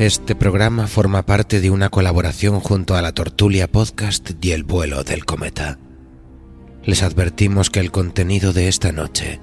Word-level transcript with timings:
Este 0.00 0.34
programa 0.34 0.86
forma 0.86 1.26
parte 1.26 1.60
de 1.60 1.68
una 1.68 1.90
colaboración 1.90 2.60
junto 2.60 2.96
a 2.96 3.02
la 3.02 3.12
Tortulia 3.12 3.70
Podcast 3.70 4.30
y 4.40 4.52
el 4.52 4.64
vuelo 4.64 5.04
del 5.04 5.26
cometa. 5.26 5.78
Les 6.84 7.02
advertimos 7.02 7.68
que 7.68 7.80
el 7.80 7.90
contenido 7.90 8.54
de 8.54 8.68
esta 8.68 8.92
noche 8.92 9.40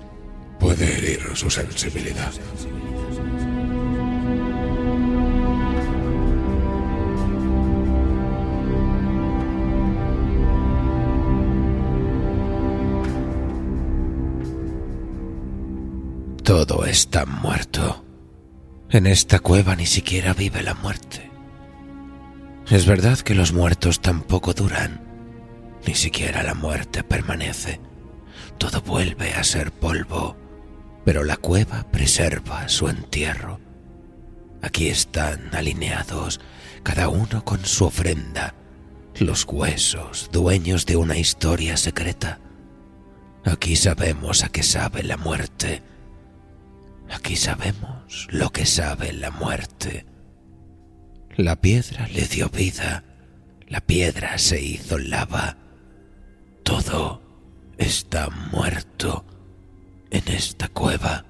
puede 0.60 0.98
herir 0.98 1.20
su 1.36 1.52
sensibilidad. 1.52 2.32
Todo 16.44 16.88
está 16.88 17.28
muerto. 17.28 18.07
En 18.90 19.06
esta 19.06 19.40
cueva 19.40 19.76
ni 19.76 19.86
siquiera 19.86 20.34
vive 20.34 20.64
la 20.64 20.74
muerte. 20.74 21.30
Es 22.70 22.86
verdad 22.86 23.20
que 23.20 23.36
los 23.36 23.52
muertos 23.52 24.00
tampoco 24.00 24.54
duran. 24.54 25.02
Ni 25.86 25.94
siquiera 25.94 26.42
la 26.42 26.54
muerte 26.54 27.04
permanece. 27.04 27.82
Todo 28.58 28.82
vuelve 28.82 29.34
a 29.34 29.44
ser 29.44 29.74
polvo, 29.74 30.38
pero 31.04 31.26
la 31.26 31.36
cueva 31.36 31.84
preserva 31.92 32.70
su 32.70 32.88
entierro. 32.88 33.60
Aquí 34.62 34.88
están 34.88 35.54
alineados, 35.54 36.40
cada 36.84 37.10
uno 37.10 37.44
con 37.44 37.66
su 37.66 37.84
ofrenda, 37.84 38.56
los 39.20 39.44
huesos, 39.44 40.30
dueños 40.32 40.86
de 40.86 40.96
una 40.96 41.18
historia 41.18 41.76
secreta. 41.76 42.40
Aquí 43.44 43.76
sabemos 43.76 44.46
a 44.46 44.50
qué 44.50 44.64
sabe 44.64 45.04
la 45.04 45.18
muerte 45.18 45.84
Aquí 47.12 47.36
sabemos 47.36 48.28
lo 48.30 48.52
que 48.52 48.66
sabe 48.66 49.14
la 49.14 49.32
muerte. 49.32 50.06
La 51.36 51.56
piedra 51.56 52.08
le 52.08 52.28
dio 52.28 52.50
vida, 52.50 53.04
la 53.68 53.82
piedra 53.82 54.38
se 54.38 54.62
hizo 54.62 54.98
lava. 54.98 55.58
Todo 56.64 57.22
está 57.78 58.30
muerto 58.52 59.26
en 60.10 60.24
esta 60.28 60.68
cueva. 60.68 61.26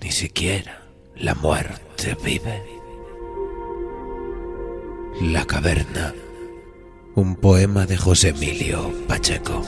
Ni 0.00 0.10
siquiera 0.10 0.82
la 1.16 1.34
muerte 1.34 2.16
vive. 2.22 2.62
La 5.22 5.44
caverna. 5.44 6.12
Un 7.14 7.36
poema 7.36 7.86
de 7.86 7.96
José 7.96 8.30
Emilio 8.30 8.92
Pacheco. 9.06 9.62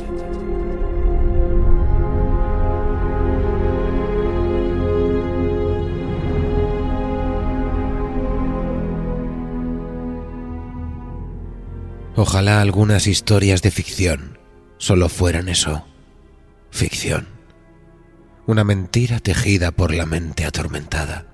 Ojalá 12.18 12.62
algunas 12.62 13.06
historias 13.06 13.60
de 13.60 13.70
ficción 13.70 14.38
solo 14.78 15.10
fueran 15.10 15.50
eso, 15.50 15.86
ficción. 16.70 17.28
Una 18.46 18.64
mentira 18.64 19.20
tejida 19.20 19.70
por 19.70 19.92
la 19.92 20.06
mente 20.06 20.46
atormentada. 20.46 21.26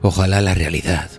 Ojalá 0.00 0.40
la 0.40 0.54
realidad 0.54 1.10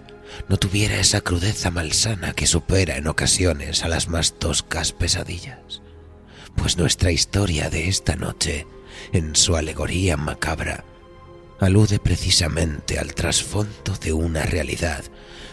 no 0.49 0.57
tuviera 0.57 0.99
esa 0.99 1.21
crudeza 1.21 1.69
malsana 1.69 2.33
que 2.33 2.47
supera 2.47 2.97
en 2.97 3.05
ocasiones 3.05 3.83
a 3.83 3.89
las 3.89 4.07
más 4.07 4.39
toscas 4.39 4.91
pesadillas. 4.91 5.83
Pues 6.55 6.77
nuestra 6.77 7.11
historia 7.11 7.69
de 7.69 7.87
esta 7.87 8.15
noche, 8.15 8.65
en 9.13 9.35
su 9.35 9.55
alegoría 9.55 10.17
macabra, 10.17 10.83
alude 11.59 11.99
precisamente 11.99 12.97
al 12.97 13.13
trasfondo 13.13 13.95
de 14.01 14.13
una 14.13 14.41
realidad 14.41 15.03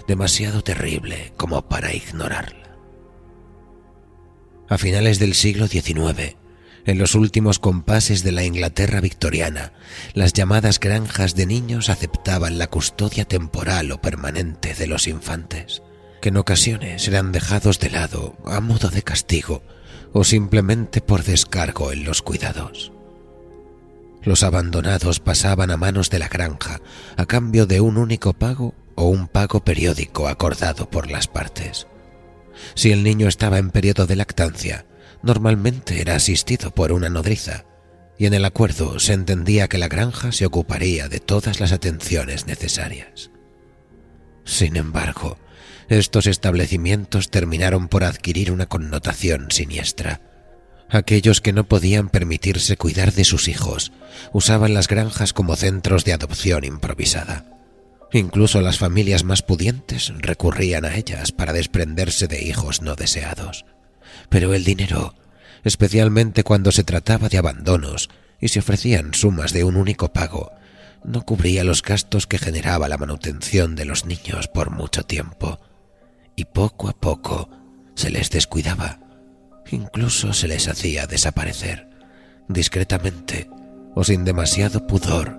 demasiado 0.08 0.62
terrible 0.62 1.34
como 1.36 1.68
para 1.68 1.92
ignorarla. 1.92 2.63
A 4.68 4.78
finales 4.78 5.18
del 5.18 5.34
siglo 5.34 5.68
XIX, 5.68 6.36
en 6.86 6.98
los 6.98 7.14
últimos 7.14 7.58
compases 7.58 8.22
de 8.24 8.32
la 8.32 8.44
Inglaterra 8.44 9.00
victoriana, 9.00 9.72
las 10.14 10.32
llamadas 10.32 10.80
granjas 10.80 11.34
de 11.34 11.46
niños 11.46 11.90
aceptaban 11.90 12.58
la 12.58 12.66
custodia 12.66 13.24
temporal 13.24 13.92
o 13.92 14.00
permanente 14.00 14.74
de 14.74 14.86
los 14.86 15.06
infantes, 15.06 15.82
que 16.22 16.30
en 16.30 16.38
ocasiones 16.38 17.06
eran 17.08 17.32
dejados 17.32 17.78
de 17.78 17.90
lado 17.90 18.36
a 18.46 18.60
modo 18.60 18.88
de 18.88 19.02
castigo 19.02 19.62
o 20.12 20.24
simplemente 20.24 21.00
por 21.00 21.24
descargo 21.24 21.92
en 21.92 22.04
los 22.04 22.22
cuidados. 22.22 22.92
Los 24.22 24.42
abandonados 24.42 25.20
pasaban 25.20 25.70
a 25.70 25.76
manos 25.76 26.08
de 26.08 26.18
la 26.18 26.28
granja 26.28 26.80
a 27.18 27.26
cambio 27.26 27.66
de 27.66 27.82
un 27.82 27.98
único 27.98 28.32
pago 28.32 28.74
o 28.94 29.08
un 29.08 29.28
pago 29.28 29.62
periódico 29.62 30.28
acordado 30.28 30.88
por 30.88 31.10
las 31.10 31.28
partes. 31.28 31.86
Si 32.74 32.92
el 32.92 33.02
niño 33.02 33.28
estaba 33.28 33.58
en 33.58 33.70
periodo 33.70 34.06
de 34.06 34.16
lactancia, 34.16 34.86
normalmente 35.22 36.00
era 36.00 36.14
asistido 36.14 36.70
por 36.70 36.92
una 36.92 37.08
nodriza, 37.08 37.64
y 38.18 38.26
en 38.26 38.34
el 38.34 38.44
acuerdo 38.44 38.98
se 38.98 39.12
entendía 39.12 39.68
que 39.68 39.78
la 39.78 39.88
granja 39.88 40.32
se 40.32 40.46
ocuparía 40.46 41.08
de 41.08 41.20
todas 41.20 41.60
las 41.60 41.72
atenciones 41.72 42.46
necesarias. 42.46 43.30
Sin 44.44 44.76
embargo, 44.76 45.38
estos 45.88 46.26
establecimientos 46.26 47.30
terminaron 47.30 47.88
por 47.88 48.04
adquirir 48.04 48.52
una 48.52 48.66
connotación 48.66 49.50
siniestra. 49.50 50.20
Aquellos 50.88 51.40
que 51.40 51.52
no 51.52 51.64
podían 51.64 52.08
permitirse 52.08 52.76
cuidar 52.76 53.12
de 53.12 53.24
sus 53.24 53.48
hijos 53.48 53.92
usaban 54.32 54.74
las 54.74 54.86
granjas 54.86 55.32
como 55.32 55.56
centros 55.56 56.04
de 56.04 56.12
adopción 56.12 56.64
improvisada. 56.64 57.44
Incluso 58.14 58.60
las 58.60 58.78
familias 58.78 59.24
más 59.24 59.42
pudientes 59.42 60.12
recurrían 60.18 60.84
a 60.84 60.94
ellas 60.94 61.32
para 61.32 61.52
desprenderse 61.52 62.28
de 62.28 62.44
hijos 62.44 62.80
no 62.80 62.94
deseados. 62.94 63.64
Pero 64.28 64.54
el 64.54 64.62
dinero, 64.62 65.16
especialmente 65.64 66.44
cuando 66.44 66.70
se 66.70 66.84
trataba 66.84 67.28
de 67.28 67.38
abandonos 67.38 68.08
y 68.40 68.48
se 68.48 68.60
ofrecían 68.60 69.14
sumas 69.14 69.52
de 69.52 69.64
un 69.64 69.74
único 69.74 70.12
pago, 70.12 70.52
no 71.02 71.22
cubría 71.22 71.64
los 71.64 71.82
gastos 71.82 72.28
que 72.28 72.38
generaba 72.38 72.88
la 72.88 72.98
manutención 72.98 73.74
de 73.74 73.84
los 73.84 74.06
niños 74.06 74.46
por 74.46 74.70
mucho 74.70 75.02
tiempo. 75.02 75.58
Y 76.36 76.44
poco 76.44 76.88
a 76.88 76.92
poco 76.92 77.50
se 77.96 78.10
les 78.10 78.30
descuidaba, 78.30 79.00
incluso 79.72 80.32
se 80.34 80.46
les 80.46 80.68
hacía 80.68 81.08
desaparecer, 81.08 81.88
discretamente 82.46 83.50
o 83.96 84.04
sin 84.04 84.24
demasiado 84.24 84.86
pudor, 84.86 85.36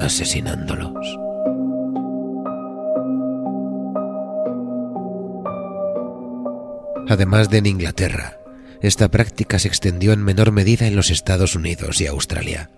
asesinándolos. 0.00 1.27
Además 7.08 7.48
de 7.48 7.58
en 7.58 7.66
Inglaterra, 7.66 8.38
esta 8.82 9.10
práctica 9.10 9.58
se 9.58 9.68
extendió 9.68 10.12
en 10.12 10.22
menor 10.22 10.52
medida 10.52 10.86
en 10.86 10.94
los 10.94 11.10
Estados 11.10 11.56
Unidos 11.56 12.00
y 12.02 12.06
Australia, 12.06 12.70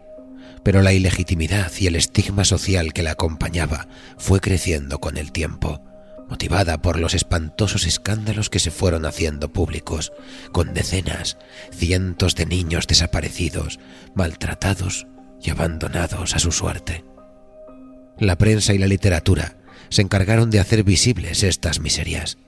pero 0.63 0.83
la 0.83 0.93
ilegitimidad 0.93 1.73
y 1.79 1.89
el 1.89 1.97
estigma 1.97 2.45
social 2.45 2.93
que 2.93 3.03
la 3.03 3.13
acompañaba 3.13 3.89
fue 4.19 4.41
creciendo 4.41 5.01
con 5.01 5.17
el 5.17 5.33
tiempo, 5.33 5.83
motivada 6.29 6.81
por 6.81 6.99
los 7.01 7.15
espantosos 7.15 7.87
escándalos 7.87 8.51
que 8.51 8.61
se 8.61 8.71
fueron 8.71 9.05
haciendo 9.05 9.53
públicos, 9.53 10.13
con 10.53 10.75
decenas, 10.75 11.37
cientos 11.73 12.37
de 12.37 12.47
niños 12.47 12.87
desaparecidos, 12.87 13.81
maltratados 14.15 15.09
y 15.43 15.51
abandonados 15.51 16.37
a 16.37 16.39
su 16.39 16.53
suerte. 16.53 17.05
La 18.17 18.39
prensa 18.39 18.75
y 18.75 18.79
la 18.79 18.87
literatura 18.87 19.57
se 19.89 20.03
encargaron 20.03 20.51
de 20.51 20.61
hacer 20.61 20.85
visibles 20.85 21.43
estas 21.43 21.81
miserias, 21.81 22.39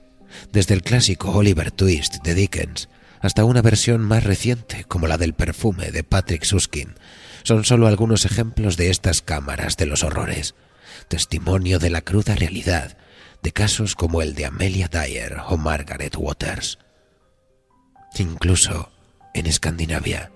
desde 0.51 0.73
el 0.73 0.83
clásico 0.83 1.31
Oliver 1.31 1.71
Twist 1.71 2.23
de 2.23 2.35
Dickens 2.35 2.89
hasta 3.21 3.45
una 3.45 3.61
versión 3.61 4.01
más 4.01 4.23
reciente 4.23 4.83
como 4.83 5.07
la 5.07 5.17
del 5.17 5.33
perfume 5.33 5.91
de 5.91 6.03
Patrick 6.03 6.43
Suskin, 6.43 6.95
son 7.43 7.63
solo 7.63 7.87
algunos 7.87 8.25
ejemplos 8.25 8.75
de 8.75 8.89
estas 8.89 9.21
cámaras 9.21 9.77
de 9.77 9.85
los 9.85 10.03
horrores, 10.03 10.55
testimonio 11.07 11.79
de 11.79 11.89
la 11.89 12.01
cruda 12.01 12.35
realidad 12.35 12.97
de 13.41 13.51
casos 13.51 13.95
como 13.95 14.21
el 14.21 14.35
de 14.35 14.45
Amelia 14.45 14.87
Dyer 14.87 15.37
o 15.47 15.57
Margaret 15.57 16.15
Waters. 16.17 16.79
Incluso 18.17 18.91
en 19.33 19.45
Escandinavia 19.47 20.31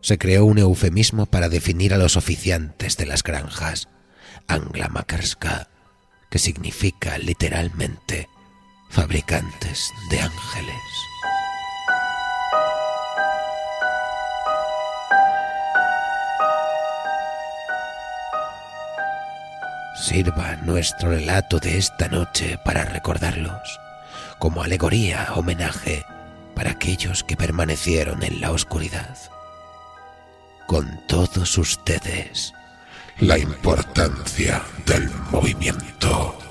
se 0.00 0.18
creó 0.18 0.44
un 0.44 0.58
eufemismo 0.58 1.26
para 1.26 1.48
definir 1.48 1.92
a 1.92 1.98
los 1.98 2.16
oficiantes 2.16 2.96
de 2.96 3.06
las 3.06 3.22
granjas, 3.22 3.88
Makarska, 4.90 5.68
que 6.30 6.38
significa 6.38 7.18
literalmente 7.18 8.28
fabricantes 8.88 9.92
de 10.10 10.20
ángeles. 10.20 10.74
Sirva 20.00 20.56
nuestro 20.62 21.10
relato 21.10 21.58
de 21.58 21.76
esta 21.76 22.08
noche 22.08 22.58
para 22.64 22.84
recordarlos, 22.84 23.80
como 24.38 24.62
alegoría, 24.62 25.28
homenaje 25.34 26.04
para 26.54 26.70
aquellos 26.72 27.22
que 27.24 27.36
permanecieron 27.36 28.22
en 28.22 28.40
la 28.40 28.52
oscuridad. 28.52 29.16
Con 30.66 31.00
todos 31.06 31.56
ustedes, 31.58 32.52
la 33.20 33.38
importancia 33.38 34.62
del 34.86 35.08
movimiento. 35.30 36.47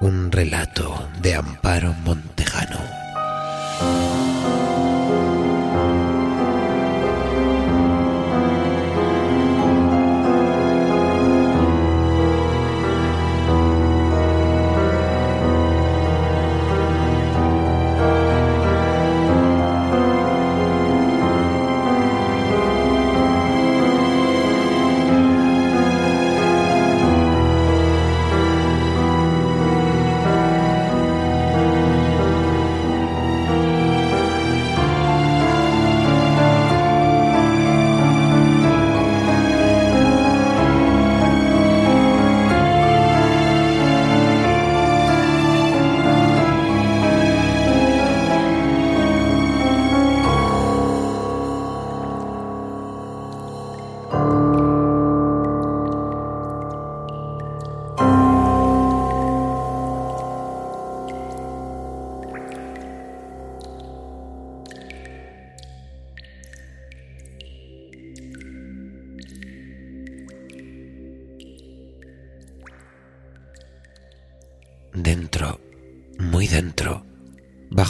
Un 0.00 0.32
relato 0.32 1.10
de 1.20 1.34
Amparo 1.34 1.92
Montejano. 2.04 2.80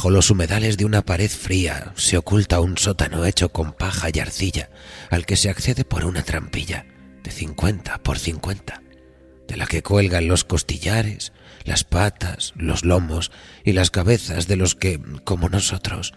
Bajo 0.00 0.08
los 0.08 0.31
humedales 0.31 0.79
de 0.79 0.87
una 0.87 1.05
pared 1.05 1.31
fría, 1.31 1.93
se 1.94 2.17
oculta 2.17 2.61
un 2.61 2.79
sótano 2.79 3.26
hecho 3.26 3.50
con 3.50 3.75
paja 3.75 4.08
y 4.11 4.19
arcilla, 4.19 4.70
al 5.11 5.26
que 5.26 5.37
se 5.37 5.50
accede 5.50 5.85
por 5.85 6.06
una 6.06 6.23
trampilla 6.23 6.87
de 7.23 7.31
50 7.31 7.99
por 7.99 8.19
50, 8.19 8.81
de 9.47 9.56
la 9.58 9.67
que 9.67 9.82
cuelgan 9.82 10.26
los 10.26 10.44
costillares, 10.44 11.35
las 11.64 11.85
patas, 11.85 12.55
los 12.56 12.82
lomos 12.82 13.31
y 13.62 13.73
las 13.73 13.91
cabezas 13.91 14.49
de 14.49 14.56
los 14.56 14.75
que, 14.75 14.99
como 15.25 15.50
nosotros, 15.50 16.14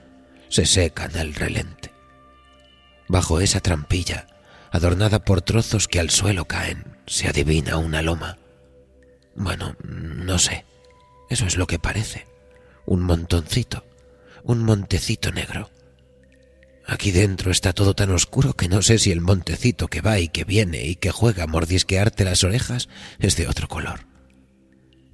se 0.47 0.65
secan 0.65 1.18
al 1.18 1.36
relente. 1.36 1.91
Bajo 3.09 3.41
esa 3.41 3.59
trampilla, 3.59 4.27
adornada 4.71 5.25
por 5.25 5.41
trozos 5.41 5.89
que 5.89 6.00
al 6.00 6.09
suelo 6.09 6.45
caen, 6.45 6.86
se 7.06 7.27
adivina 7.27 7.75
una 7.75 8.01
loma. 8.01 8.38
Bueno, 9.36 9.75
no 9.83 10.39
sé. 10.39 10.63
Eso 11.29 11.45
es 11.45 11.57
lo 11.57 11.68
que 11.68 11.79
parece. 11.79 12.32
Un 12.85 13.01
montoncito, 13.01 13.85
un 14.44 14.63
montecito 14.63 15.31
negro. 15.31 15.69
Aquí 16.85 17.12
dentro 17.12 17.50
está 17.50 17.71
todo 17.71 17.94
tan 17.94 18.12
oscuro 18.12 18.53
que 18.53 18.68
no 18.68 18.81
sé 18.81 19.00
si 19.00 19.12
el 19.12 19.21
montecito 19.21 19.88
que 19.88 20.01
va 20.01 20.19
y 20.19 20.27
que 20.27 20.44
viene 20.44 20.85
y 20.85 20.95
que 20.95 21.12
juega 21.12 21.45
a 21.45 21.47
mordisquearte 21.47 22.25
las 22.25 22.44
orejas 22.44 22.89
es 23.19 23.38
de 23.38 23.47
otro 23.47 23.69
color. 23.69 24.01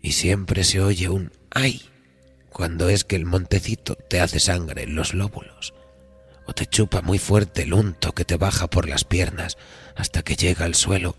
Y 0.01 0.13
siempre 0.13 0.63
se 0.63 0.81
oye 0.81 1.09
un 1.09 1.31
¡ay! 1.51 1.83
cuando 2.49 2.89
es 2.89 3.03
que 3.03 3.15
el 3.15 3.25
montecito 3.25 3.95
te 3.95 4.19
hace 4.19 4.39
sangre 4.39 4.83
en 4.83 4.95
los 4.95 5.13
lóbulos, 5.13 5.75
o 6.47 6.53
te 6.53 6.65
chupa 6.65 7.01
muy 7.01 7.19
fuerte 7.19 7.63
el 7.63 7.73
unto 7.73 8.13
que 8.13 8.25
te 8.25 8.37
baja 8.37 8.67
por 8.67 8.89
las 8.89 9.03
piernas 9.03 9.57
hasta 9.95 10.23
que 10.23 10.35
llega 10.35 10.65
al 10.65 10.73
suelo, 10.73 11.15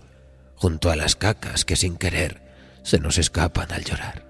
junto 0.56 0.90
a 0.90 0.96
las 0.96 1.14
cacas 1.14 1.64
que 1.64 1.76
sin 1.76 1.96
querer 1.96 2.42
se 2.82 2.98
nos 2.98 3.18
escapan 3.18 3.70
al 3.70 3.84
llorar 3.84 4.29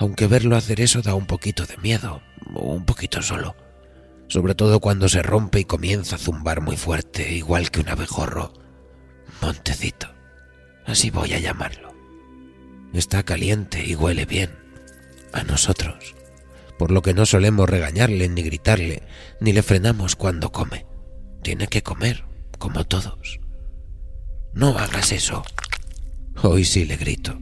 aunque 0.00 0.26
verlo 0.26 0.56
hacer 0.56 0.80
eso 0.80 1.02
da 1.02 1.14
un 1.14 1.26
poquito 1.26 1.66
de 1.66 1.76
miedo, 1.76 2.22
un 2.54 2.86
poquito 2.86 3.20
solo, 3.20 3.54
sobre 4.28 4.54
todo 4.54 4.80
cuando 4.80 5.10
se 5.10 5.22
rompe 5.22 5.60
y 5.60 5.66
comienza 5.66 6.16
a 6.16 6.18
zumbar 6.18 6.62
muy 6.62 6.78
fuerte, 6.78 7.34
igual 7.34 7.70
que 7.70 7.80
un 7.80 7.90
abejorro. 7.90 8.54
Montecito, 9.42 10.08
así 10.86 11.10
voy 11.10 11.34
a 11.34 11.38
llamarlo. 11.38 11.94
Está 12.94 13.24
caliente 13.24 13.84
y 13.84 13.94
huele 13.94 14.24
bien, 14.24 14.58
a 15.34 15.42
nosotros, 15.42 16.14
por 16.78 16.92
lo 16.92 17.02
que 17.02 17.12
no 17.12 17.26
solemos 17.26 17.68
regañarle 17.68 18.26
ni 18.30 18.40
gritarle, 18.40 19.02
ni 19.38 19.52
le 19.52 19.62
frenamos 19.62 20.16
cuando 20.16 20.50
come. 20.50 20.86
Tiene 21.42 21.68
que 21.68 21.82
comer, 21.82 22.24
como 22.58 22.86
todos. 22.86 23.38
No 24.54 24.78
hagas 24.78 25.12
eso. 25.12 25.44
Hoy 26.42 26.64
sí 26.64 26.86
le 26.86 26.96
grito, 26.96 27.38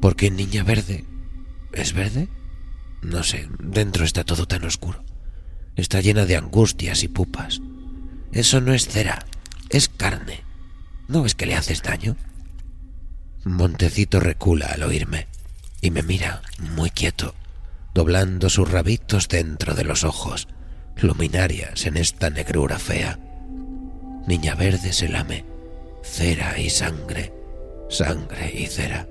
porque 0.00 0.32
Niña 0.32 0.64
Verde 0.64 1.04
¿Es 1.72 1.92
verde? 1.92 2.28
No 3.02 3.22
sé, 3.22 3.48
dentro 3.58 4.04
está 4.04 4.24
todo 4.24 4.46
tan 4.46 4.64
oscuro. 4.64 5.04
Está 5.76 6.00
llena 6.00 6.26
de 6.26 6.36
angustias 6.36 7.02
y 7.02 7.08
pupas. 7.08 7.60
Eso 8.32 8.60
no 8.60 8.74
es 8.74 8.88
cera, 8.88 9.24
es 9.70 9.88
carne. 9.88 10.44
¿No 11.08 11.22
ves 11.22 11.34
que 11.34 11.46
le 11.46 11.54
haces 11.54 11.82
daño? 11.82 12.16
Montecito 13.44 14.20
recula 14.20 14.66
al 14.66 14.82
oírme 14.82 15.26
y 15.80 15.90
me 15.90 16.02
mira 16.02 16.42
muy 16.58 16.90
quieto, 16.90 17.34
doblando 17.94 18.50
sus 18.50 18.70
rabitos 18.70 19.28
dentro 19.28 19.74
de 19.74 19.84
los 19.84 20.04
ojos, 20.04 20.46
luminarias 21.00 21.86
en 21.86 21.96
esta 21.96 22.30
negrura 22.30 22.78
fea. 22.78 23.18
Niña 24.26 24.54
verde 24.54 24.92
se 24.92 25.08
lame, 25.08 25.44
cera 26.02 26.58
y 26.58 26.68
sangre, 26.68 27.32
sangre 27.88 28.52
y 28.54 28.66
cera. 28.66 29.08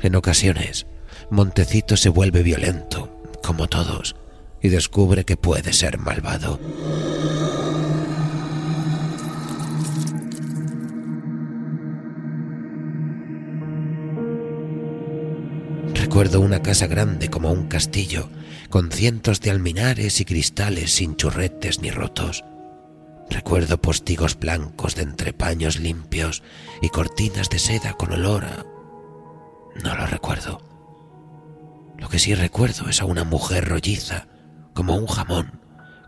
En 0.00 0.14
ocasiones 0.14 0.86
Montecito 1.30 1.96
se 1.96 2.08
vuelve 2.08 2.42
violento, 2.42 3.10
como 3.42 3.68
todos, 3.68 4.16
y 4.62 4.68
descubre 4.68 5.24
que 5.24 5.36
puede 5.36 5.72
ser 5.72 5.98
malvado. 5.98 6.58
Recuerdo 15.94 16.40
una 16.40 16.62
casa 16.62 16.86
grande 16.86 17.28
como 17.28 17.52
un 17.52 17.68
castillo, 17.68 18.28
con 18.70 18.90
cientos 18.90 19.40
de 19.40 19.50
alminares 19.50 20.20
y 20.20 20.24
cristales 20.24 20.92
sin 20.92 21.16
churretes 21.16 21.80
ni 21.80 21.90
rotos. 21.90 22.44
Recuerdo 23.30 23.80
postigos 23.80 24.38
blancos 24.38 24.94
de 24.94 25.02
entrepaños 25.02 25.78
limpios 25.78 26.42
y 26.80 26.88
cortinas 26.88 27.50
de 27.50 27.58
seda 27.58 27.92
con 27.92 28.12
olor. 28.12 28.44
No 29.82 29.94
lo 29.96 30.06
recuerdo 30.06 30.67
Lo 31.98 32.08
que 32.08 32.18
sí 32.18 32.34
recuerdo 32.34 32.88
es 32.88 33.02
a 33.02 33.04
una 33.04 33.24
mujer 33.24 33.68
rolliza, 33.68 34.28
como 34.72 34.96
un 34.96 35.06
jamón, 35.06 35.60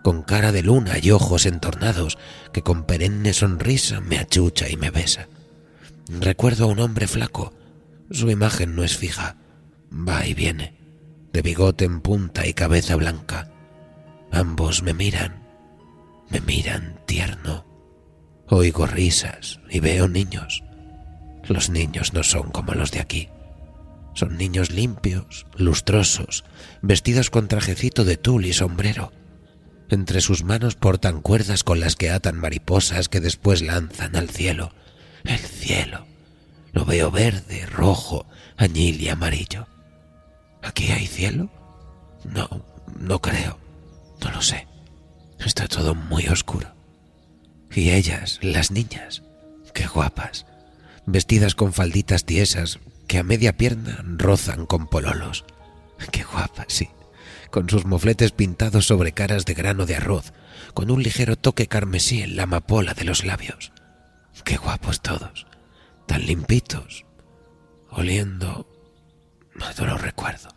con 0.02 0.22
cara 0.22 0.52
de 0.52 0.62
luna 0.62 0.94
y 1.02 1.10
ojos 1.10 1.46
entornados, 1.46 2.16
que 2.52 2.62
con 2.62 2.84
perenne 2.84 3.32
sonrisa 3.32 4.00
me 4.00 4.18
achucha 4.18 4.68
y 4.68 4.76
me 4.76 4.90
besa. 4.90 5.28
Recuerdo 6.08 6.64
a 6.64 6.68
un 6.68 6.80
hombre 6.80 7.06
flaco, 7.06 7.52
su 8.10 8.30
imagen 8.30 8.74
no 8.74 8.84
es 8.84 8.96
fija, 8.96 9.36
va 9.92 10.26
y 10.26 10.34
viene, 10.34 10.76
de 11.32 11.42
bigote 11.42 11.84
en 11.84 12.00
punta 12.00 12.46
y 12.46 12.54
cabeza 12.54 12.96
blanca. 12.96 13.50
Ambos 14.32 14.82
me 14.82 14.94
miran, 14.94 15.42
me 16.28 16.40
miran 16.40 17.00
tierno. 17.06 17.66
Oigo 18.48 18.86
risas 18.86 19.60
y 19.68 19.80
veo 19.80 20.08
niños. 20.08 20.62
Los 21.44 21.70
niños 21.70 22.12
no 22.12 22.22
son 22.22 22.50
como 22.50 22.74
los 22.74 22.90
de 22.92 23.00
aquí. 23.00 23.28
Son 24.14 24.36
niños 24.36 24.70
limpios, 24.70 25.46
lustrosos, 25.56 26.44
vestidos 26.82 27.30
con 27.30 27.48
trajecito 27.48 28.04
de 28.04 28.16
tul 28.16 28.44
y 28.44 28.52
sombrero. 28.52 29.12
Entre 29.88 30.20
sus 30.20 30.44
manos 30.44 30.76
portan 30.76 31.20
cuerdas 31.20 31.64
con 31.64 31.80
las 31.80 31.96
que 31.96 32.10
atan 32.10 32.38
mariposas 32.38 33.08
que 33.08 33.20
después 33.20 33.62
lanzan 33.62 34.16
al 34.16 34.28
cielo. 34.28 34.72
El 35.24 35.38
cielo. 35.38 36.06
Lo 36.72 36.84
veo 36.84 37.10
verde, 37.10 37.66
rojo, 37.66 38.26
añil 38.56 39.00
y 39.00 39.08
amarillo. 39.08 39.66
¿Aquí 40.62 40.90
hay 40.92 41.06
cielo? 41.06 41.50
No, 42.24 42.48
no 42.98 43.20
creo. 43.20 43.58
No 44.22 44.30
lo 44.30 44.42
sé. 44.42 44.68
Está 45.38 45.66
todo 45.66 45.94
muy 45.94 46.26
oscuro. 46.28 46.74
Y 47.72 47.90
ellas, 47.90 48.38
las 48.42 48.70
niñas, 48.70 49.22
qué 49.72 49.86
guapas, 49.86 50.46
vestidas 51.06 51.54
con 51.54 51.72
falditas 51.72 52.24
tiesas 52.24 52.78
que 53.10 53.18
a 53.18 53.24
media 53.24 53.56
pierna 53.56 54.04
rozan 54.04 54.66
con 54.66 54.86
pololos. 54.86 55.44
Qué 56.12 56.22
guapas, 56.22 56.66
sí, 56.68 56.90
con 57.50 57.68
sus 57.68 57.84
mofletes 57.84 58.30
pintados 58.30 58.86
sobre 58.86 59.10
caras 59.10 59.44
de 59.46 59.54
grano 59.54 59.84
de 59.84 59.96
arroz, 59.96 60.32
con 60.74 60.92
un 60.92 61.02
ligero 61.02 61.34
toque 61.34 61.66
carmesí 61.66 62.22
en 62.22 62.36
la 62.36 62.44
amapola 62.44 62.94
de 62.94 63.02
los 63.02 63.24
labios. 63.24 63.72
Qué 64.44 64.56
guapos 64.58 65.02
todos, 65.02 65.48
tan 66.06 66.24
limpitos, 66.24 67.04
oliendo... 67.90 68.68
No 69.56 69.86
lo 69.86 69.98
recuerdo. 69.98 70.50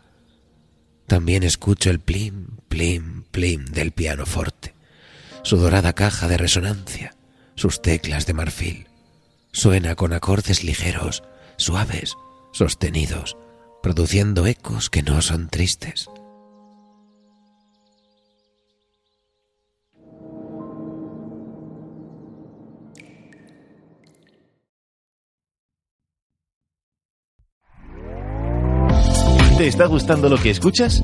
También 1.08 1.42
escucho 1.42 1.90
el 1.90 1.98
plim, 1.98 2.58
plim, 2.68 3.24
plim 3.32 3.64
del 3.64 3.90
piano 3.90 4.26
forte, 4.26 4.76
su 5.42 5.56
dorada 5.56 5.92
caja 5.92 6.28
de 6.28 6.36
resonancia, 6.36 7.16
sus 7.56 7.82
teclas 7.82 8.26
de 8.26 8.34
marfil. 8.34 8.86
Suena 9.50 9.96
con 9.96 10.12
acordes 10.12 10.62
ligeros, 10.62 11.24
suaves, 11.56 12.16
sostenidos, 12.54 13.36
produciendo 13.82 14.46
ecos 14.46 14.88
que 14.88 15.02
no 15.02 15.20
son 15.20 15.48
tristes. 15.48 16.08
¿Te 29.58 29.68
está 29.68 29.86
gustando 29.86 30.28
lo 30.28 30.36
que 30.36 30.50
escuchas? 30.50 31.02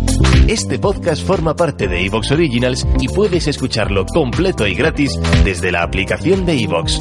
Este 0.49 0.78
podcast 0.78 1.25
forma 1.25 1.54
parte 1.54 1.87
de 1.87 2.04
Evox 2.04 2.33
Originals 2.33 2.87
y 2.99 3.09
puedes 3.09 3.47
escucharlo 3.47 4.07
completo 4.07 4.66
y 4.66 4.75
gratis 4.75 5.19
desde 5.45 5.71
la 5.71 5.83
aplicación 5.83 6.45
de 6.45 6.62
Evox. 6.62 7.00